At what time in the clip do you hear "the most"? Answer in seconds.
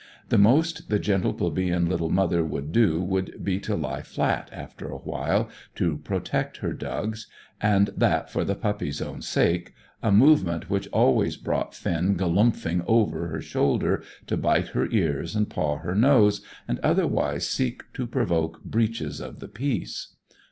0.29-0.89